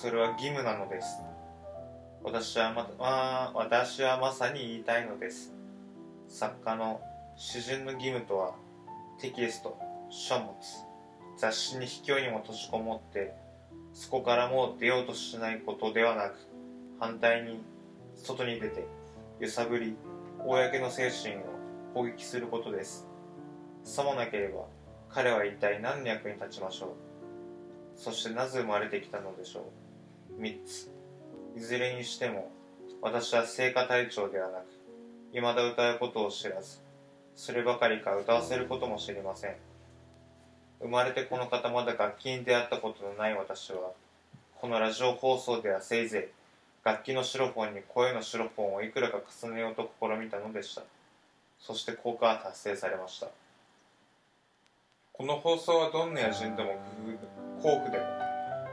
[0.00, 1.20] それは義務なのです。
[2.24, 5.52] 私はま私はまさに言いたいのです。
[6.26, 7.02] 作家の
[7.36, 8.54] 詩人の義務とは
[9.20, 10.54] テキスト書物
[11.36, 13.34] 雑誌に卑怯にも閉じこもって
[13.92, 16.36] そこからもう出ようとしないことではなく
[16.98, 17.60] 反対に
[18.14, 18.86] 外に出て
[19.42, 19.96] 揺さぶり
[20.38, 21.38] 公の精神を
[21.94, 23.08] 攻撃することです。
[23.82, 24.66] さもなければ
[25.08, 26.88] 彼は一体何の役に立ちましょう。
[27.96, 29.64] そしてなぜ生まれてきたのでしょ
[30.38, 30.40] う。
[30.40, 30.92] 3つ。
[31.56, 32.52] いずれにしても
[33.00, 34.66] 私は聖歌隊長ではなく
[35.32, 36.78] 未だ歌うことを知らず
[37.34, 39.56] そればかりか歌わせることも知りません。
[40.80, 43.90] 生まれてこの方まだ楽器に出会ったことのない私は
[44.60, 46.41] このラジオ放送ではせいぜい
[46.84, 50.82] 楽器のシロフォンに声のシロフォンをいくらか重ねようと試みたのでした。
[51.60, 53.28] そして効果は達成されました。
[55.12, 56.74] この放送はどんな野人でも
[57.62, 58.04] 工夫でも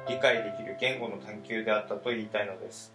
[0.08, 2.92] 理解できる言語の探求であったと言いたいのです。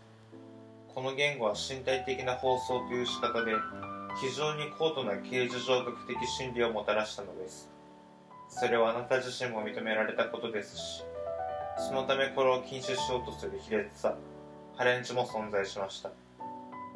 [0.94, 3.52] この言語は身体的な放送という仕方で
[4.20, 7.74] 非常に高度な形而上学的心理をもたらしたのです。
[8.48, 11.02] それはあなた自身も認められたことですし
[11.76, 14.14] そのためこれを禁止しようとする卑劣さ
[14.76, 16.10] ハレンチも存在しました。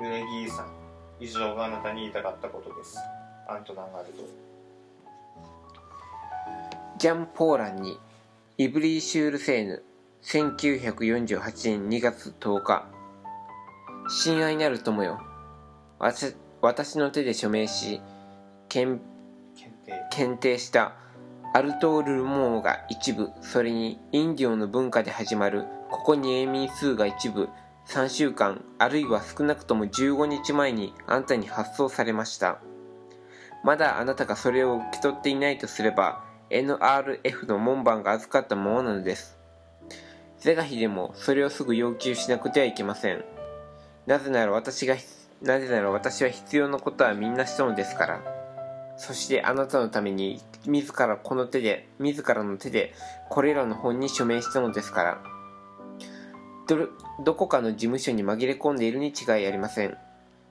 [0.01, 0.73] ルネギーさん
[1.21, 2.99] 以上があなたに言いたかったことです。
[3.49, 4.25] アントナン・ガルド。
[6.99, 7.97] ジャン・ポーランに
[8.57, 9.85] イブリーシュール・セーヌ
[10.25, 11.41] 1948
[11.81, 12.87] 年2月10日。
[14.09, 15.21] 親愛なる友よ
[16.61, 18.01] 私の手で署名し
[18.69, 19.01] 検
[20.11, 20.59] 検定。
[20.59, 20.97] した。
[21.55, 27.49] アルトール・ルモーが一部それにインディオの文化で始まるここに永民数が一部
[27.89, 32.61] 3週間あるいは少なくとも15日前にあんたに発送されました。
[33.65, 39.39] まだあなたがそれを受け取っていないとすれば NRF の門番が預かったものなのです。
[40.39, 43.25] 是が非でもそれをすぐ要求しなくてはいけません。
[44.07, 44.95] なぜなら私が
[45.41, 48.21] なぜなら私は必要なことはみんなしたのですから。
[48.99, 52.93] そしてあなたのために自らこの手で自らの手で
[53.31, 55.38] これらの本に署名したのですから。
[56.69, 56.91] ど
[57.25, 59.97] どこかの事務所に紛れ込んでいるに違いありません。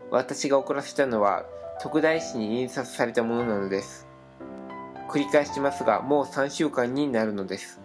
[0.10, 1.46] 私が送らせたのは
[1.80, 4.08] 特大紙に印刷されたものなのです。
[5.10, 7.80] 繰り返しますがもう3週間になるのです。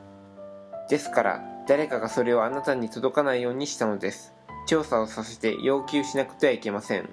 [0.89, 4.33] ですから誰かがそれをあなたに届かないようにしたのです。
[4.67, 7.11] 調査をさせて要求しなくてはいけません。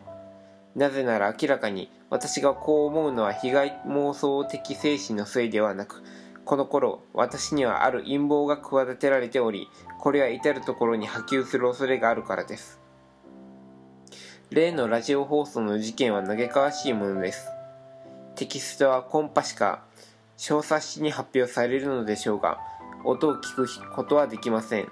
[0.76, 6.04] なぜなら明らかに私がこう思うのは被害妄想的精神のせいではなく
[6.46, 9.68] この頃私にはある陰謀が企てられており
[10.00, 12.80] これは至る所に波及する恐れがあるからです。
[14.50, 17.50] 例のラジオ放送の事件は嘆かわしいものです。
[18.36, 19.84] テキストはコンパしか
[20.38, 22.60] 小冊子に発表されるのでしょうが
[23.04, 24.88] 音を聞くことはできません。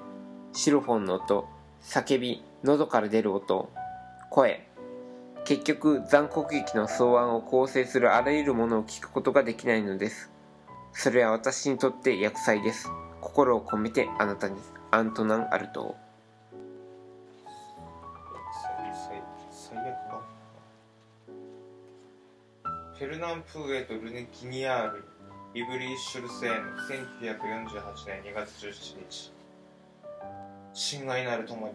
[0.52, 1.48] シロフォンの音
[1.82, 3.70] 叫び喉から出る音
[4.30, 4.60] 声。
[5.46, 10.30] 結局残酷劇の草案を構成するあらゆるものを聞くことができないのです。
[10.92, 12.90] それは私にとって厄災です。
[13.22, 14.58] 心を込めてあなたに。
[14.90, 15.98] アントナン・アルト。
[19.52, 20.24] 最悪か
[22.98, 25.04] フェルナン・プーエとルネ・ギニアール
[25.54, 26.70] イブリー・シュルセーヌ
[27.20, 27.34] 1948
[28.06, 29.34] 年2月17日。
[30.72, 31.74] 親愛なる友に。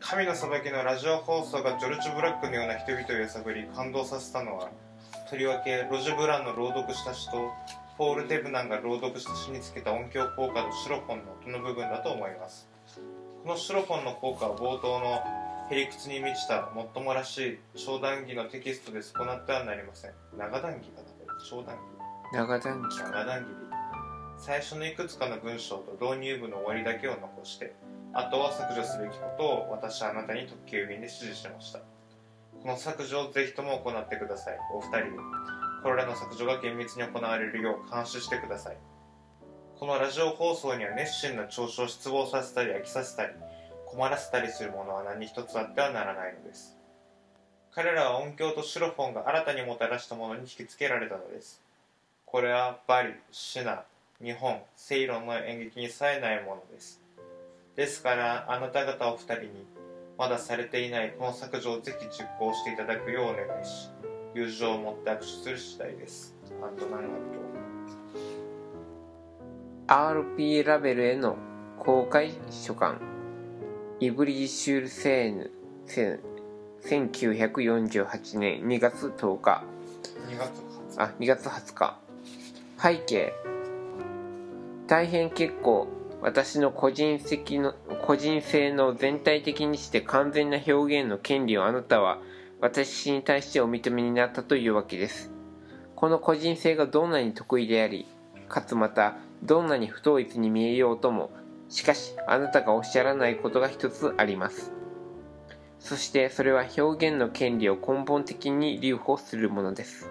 [0.00, 4.70] 神の裁きのラジオ放送がジョルジュ・ブラックのような人々を揺さぶり感動させたのは
[5.28, 7.50] とりわけロジュ・ブランの朗読した詩と
[7.98, 12.68] ポール・デブナンが朗読した詩につけた音響効果とシロフォンの音の部分だと思います。
[13.42, 15.22] このシロフォンの効果は冒頭の
[15.70, 20.12] へりくつに満ちたもっともらしい長談義のテキストで損なってはなりません。
[20.36, 21.08] 長談義かな？
[21.48, 21.76] 長談
[22.32, 23.48] 義長談義長談義
[24.38, 27.74] 最初のいくつかの文章と導入部の終わりだけを残して
[28.12, 31.78] あとは削除すべきことを私はあなたに特急便で指示しました。
[31.78, 34.58] この削除をぜひとも行ってください。
[34.74, 35.10] お二人で
[35.82, 38.76] これらの削除が厳密に行われるよう監視してください。
[39.78, 43.32] このラジオ放送には熱心な聴取を失望させたり飽きさせたり
[43.84, 46.76] 困らせたりするものは何一つあってはならないのです。
[47.72, 51.60] 彼らは音響とシロフォンが新たにもたらしたものに引きつけられたのです。
[52.24, 53.84] これはバリ、シナ、
[54.22, 57.02] 日本、セイロンの演劇にさえないものです。
[57.76, 59.66] ですからあなた方お二人に
[60.16, 63.90] まだされていないこの削除をぜひ実行していただくようお願いし
[64.36, 66.36] 友情を持って握手する次第です。
[66.62, 67.04] アントナン・ア
[70.12, 71.38] ルト RP ラベルへの
[71.78, 72.98] 公開書簡
[73.98, 75.50] イブリーシュールセーヌ
[76.82, 79.64] 1948年2月10日。
[80.28, 80.50] 2月
[80.98, 81.98] あ2月20日。
[82.78, 83.32] 背景。
[84.86, 85.88] 大変結構
[86.20, 87.72] 私の個人的の
[88.02, 92.18] 個人性の全体的にして完全な表現の権利をあなたは
[92.60, 95.30] 私に対してお認めになったというわけです。
[95.94, 98.06] この個人性がどんなに得意であり
[98.48, 101.30] かつまたどんなに不統一に見えようとも
[101.68, 104.72] しかしあなたがおっしゃらないことが一つあります。
[105.78, 110.10] そしてそれは表現の権利を根本的に留保するものです。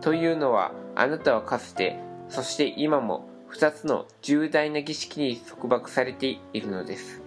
[0.00, 7.25] というのはあなたはかつてそして今も2つの重大な儀式に束縛されているのです。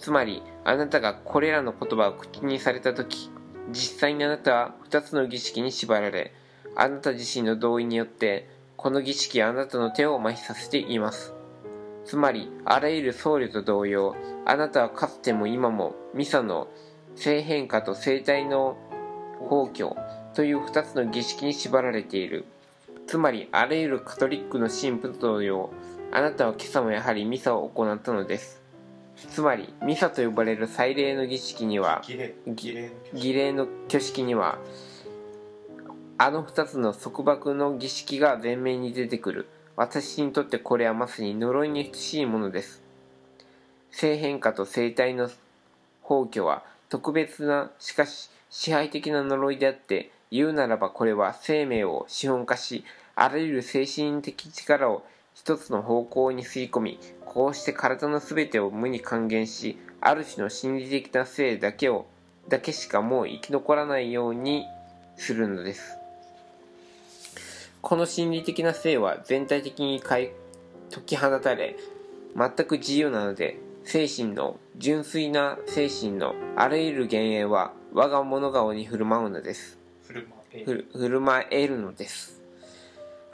[0.00, 3.30] つまりあなたがこれらの言葉を口にされた時
[3.70, 6.32] 実際にあなたは2つの儀式に縛られ
[6.74, 11.34] あなた自身の同意によってこの儀式はあなたの手を麻痺させています。
[12.06, 16.68] つまりあらゆる僧侶と同様あなたはかつても今もミサの
[17.14, 18.78] 性変化と生体の
[19.50, 19.96] 崩御
[20.34, 22.46] という2つの儀式に縛られている。
[23.06, 25.70] つまりあらゆるカトリックの神父と同様
[26.10, 28.59] あなたは今朝もやはりミサを行ったのです。
[29.28, 34.58] つまりミサと呼ばれる祭礼の儀式には儀礼の挙式には
[36.18, 39.48] あの2つの束縛の儀式が前面に出てくる。
[39.76, 42.82] 私にとってこれはまさに呪いに等しいものです。
[43.90, 45.30] 性変化と生体の
[46.06, 55.04] 崩御は特別なしかし支配的な呪いであって言うならばこれは生命を資本化しあらゆる精神的力を
[55.50, 62.06] 一つの方向に吸い込みこうして体の全てを無に還元しある種の心理的な性だけを
[62.48, 64.64] だけしかもう生き残らないように
[65.16, 65.98] するのです。
[67.82, 70.30] この心理的な性は全体的に解
[70.92, 71.74] 解き放たれ
[72.36, 79.80] 全く自由なので精神の純粋な精神のあらゆる幻影は我が物顔に振る舞うのです。
[80.04, 82.39] 振る舞えふる振る舞えるのです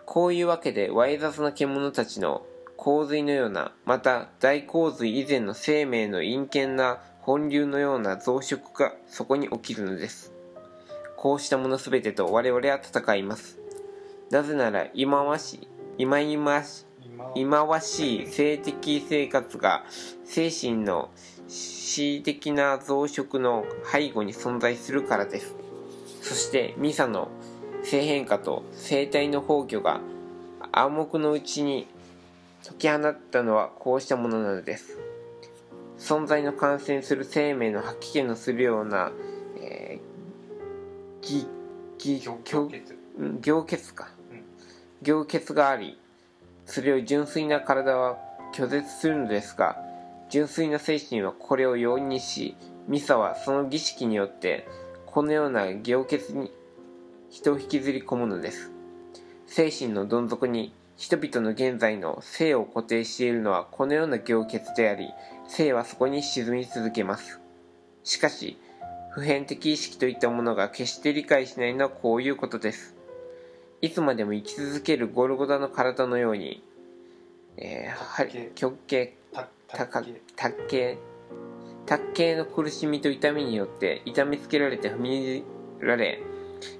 [0.06, 2.46] こういうわけでわい雑な獣たちの
[2.76, 10.32] 洪水のようなまた大洪水以前の生命の陰険な本流のような増殖がそこに起きるのです。
[11.16, 13.58] こうしたものすべてと我々は戦います。
[14.30, 19.84] なぜなら忌まわしい今今し今忌まわしい性的生活が
[20.24, 21.10] 精神の
[21.48, 25.56] 恣意的な増殖の背後に存在するからです。
[26.22, 27.28] そしてミサの
[27.88, 30.00] 性変化と生体の崩御が
[30.72, 31.86] 暗黙のうちに
[32.66, 34.98] 解き放ったのはこうしたものなのです。
[35.96, 39.12] 存在の感染する生命の吐き気のするような、
[39.60, 41.46] えー、ぎ
[41.98, 44.40] ぎ凝結か、うん。
[45.02, 45.96] 凝結があり
[46.66, 48.18] それを純粋な体は
[48.52, 49.78] 拒絶するのですが
[50.28, 52.56] 純粋な精神はこれを容認し
[52.88, 54.66] ミサはその儀式によって
[55.06, 56.50] このような凝結に
[57.36, 58.72] 人を引きずり込むのです。
[59.46, 65.10] 精神のどん底に人々の現在の性を固定しているのはこのような凝結であり
[65.46, 67.38] 性はそこに沈み続けます。
[68.04, 68.56] しかし
[69.10, 72.96] 普遍的意識といったものが決して理解しないのはこういうことです。
[73.82, 76.64] いつまでも生き続けるゴルゴダの体のように、
[77.58, 79.14] えー、はい極刑
[79.68, 80.02] 卓
[80.66, 80.98] 形。
[81.84, 85.44] 卓形の苦しみと痛みによって痛めつけられて踏みにじ
[85.80, 86.22] られ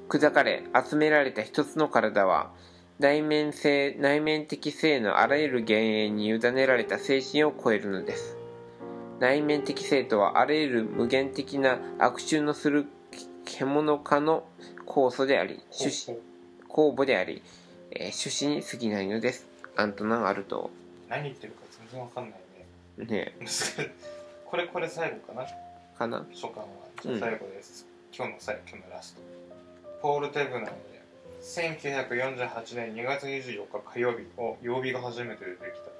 [0.09, 2.51] 砕かれ集められた一つの体は
[2.99, 8.39] 内面性内面的性のあらゆる幻影に委ねられた精神を超えるのです。
[9.21, 12.87] 内面的性とはあらゆる無限的な悪臭のする
[13.45, 14.47] 獣化の
[14.87, 16.19] 酵素であり種子
[16.69, 17.43] 酵母であり、
[17.91, 19.47] えー種子に過ぎないのです。
[19.77, 20.71] アントナン・アルト
[21.09, 23.07] 何言ってるか全然わかんないね。
[23.07, 23.35] ね
[24.47, 25.47] これこれ最後かな？
[25.99, 26.27] かな。
[26.33, 26.65] 初巻は。
[27.03, 29.36] じゃあ最後です、今日の最今日のラスト
[30.07, 31.03] ポール・テブナので
[31.43, 35.87] 1948年2月24日火曜日を曜日が初めて出てきた。
[35.87, 35.93] こ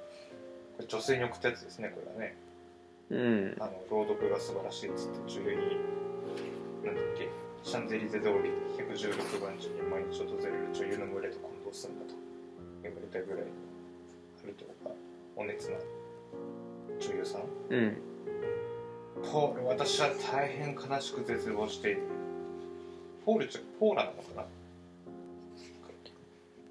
[0.79, 2.37] れ女性に送ったやつですねこれはね。
[3.09, 3.55] うん。
[3.59, 5.61] あの朗読が素晴らしいっつって女優に
[6.87, 7.27] なんだっけ
[7.63, 12.15] シャンゼリゼ通り116番地に毎日訪れる女優の群れと混同するんだと
[12.83, 14.95] 言われたぐらいあるというか
[15.35, 15.75] お熱な
[16.97, 17.97] 女優さんうん
[19.29, 22.16] ポール私は大変悲しく絶望している
[23.27, 24.45] ポールちゃポーラなのかな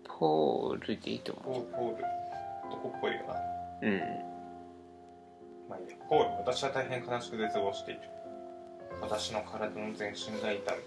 [0.08, 2.04] ポールでいいとポ思ーポール
[2.72, 3.34] 男っぽいよな。
[3.82, 4.00] ううん。
[5.68, 5.96] まあいいや。
[6.08, 8.00] ポール私は大変悲しく絶望している。
[9.02, 10.78] 私の体の全身が痛む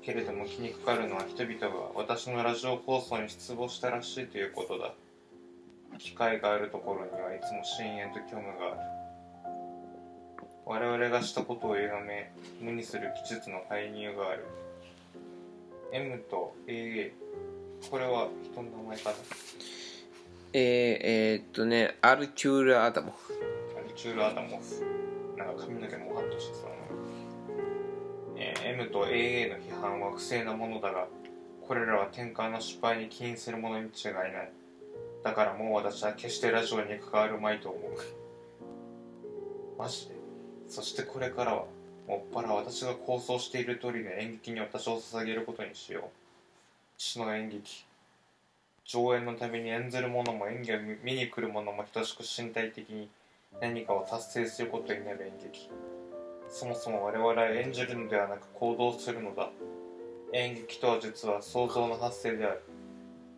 [0.00, 4.94] けれども気にかかるのは人々が私のラジオ放送に失望したらしいということだ。
[5.98, 8.76] 機会があるところにはいつも深淵と虚無がある。
[10.64, 12.32] 我々がしたことを歪め
[12.62, 14.46] 無にする技術の介入がある
[15.92, 17.12] M と AA
[17.90, 19.16] これは人の名前かな
[20.52, 23.34] えー、えーっとねアルチュール・アダモフ。
[23.76, 25.36] アルチュール・アダモフ。
[25.36, 26.74] なんか髪の毛もハッとしてそうな、
[28.36, 31.06] えー M と AA の批判は不正なものだが
[31.66, 34.52] これらは転換の失敗に起因するものに違いない。
[35.24, 37.80] だからもう私は決してラジオに関わるまいと思う。
[39.78, 40.14] マジで？
[40.68, 41.64] そしてこれからは？
[42.06, 46.02] もっぱら私が構想している通りの演劇に私を捧げることにしよう。
[46.96, 47.84] 父の演劇
[48.84, 53.08] 上演のために演ずる者も演技を見に来る者も等しく身体的に
[53.60, 55.68] 何かを達成することになる演劇。
[56.48, 59.50] そもそも我々は演じるのではなく行動するのだ。
[60.32, 62.62] 演劇とは実は想像の発生である。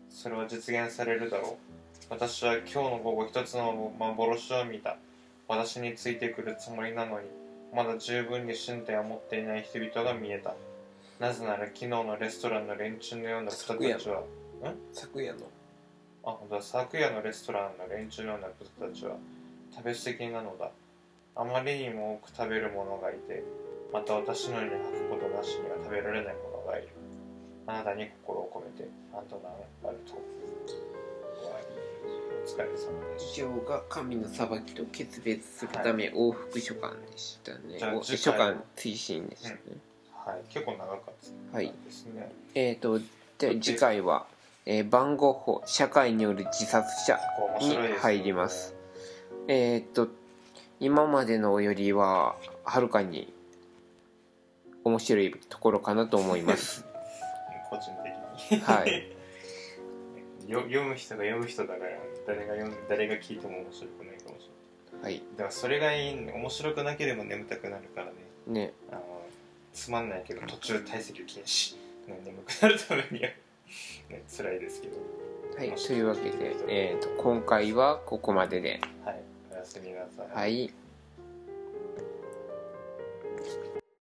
[0.09, 1.55] それは実現されるだろう。
[2.09, 4.97] 私は今日の午後一つの幻を見た。
[5.47, 7.27] 私についてくるつもりなのに。
[7.73, 10.55] まだ十分に身体を持っていない人々が見えた
[11.19, 14.23] なぜなら昨日のレストランの連中のような人たちは
[14.93, 15.39] 昨夜の
[16.23, 16.61] あ、本当だ。
[16.61, 19.15] 昨夜のレストランの連中のような人たちは
[19.71, 20.71] 食べ過ぎなのだ。
[21.35, 23.43] あまりにも多く食べる者がいて、
[23.93, 26.89] また私のように吐くことなしには食べられない者がいる。
[27.67, 29.53] あなたに心を込めて、アントナン・
[29.83, 30.38] バルト。
[32.45, 39.59] 疲れ様でし以上が神の裁きと決別するため往復書簡でしたね、おじゃあ次書回簡推進でしたね、
[40.25, 40.31] た。
[40.31, 40.41] はい。
[40.49, 40.97] 結構長かっ
[41.51, 42.31] たはいですね。
[42.55, 42.99] えー、と
[43.37, 43.59] で。
[43.61, 44.25] 次回は、
[44.65, 47.19] えー番号法社会による自殺者
[47.59, 48.75] に入ります。
[49.47, 50.07] えっ、と
[50.79, 53.33] 今までのよりははるかに
[54.83, 56.85] 面白いところかなと思います。
[57.69, 57.91] 個人
[58.49, 58.61] 的に。
[58.61, 59.18] はい
[60.49, 61.91] よ読む人が読む人だから、
[62.25, 64.49] 誰が読ん誰が聞いても面白くないかもし
[64.93, 65.13] れない。
[65.13, 65.23] はい。
[65.33, 66.33] だからそれがいいね。
[66.33, 68.13] 面白くなければ眠たくなるからね。
[68.47, 68.73] ね。
[68.91, 69.03] あの
[69.73, 71.75] つまんないけど途中退席禁止、
[72.07, 73.29] ね、眠くなるためには、
[74.09, 74.97] ね、辛いですけど。
[75.55, 75.75] はい。
[75.75, 78.81] というわけで、えー、と今回はここまでで。
[79.05, 79.21] はい。
[79.51, 80.35] おやすみなさい。
[80.35, 80.73] はい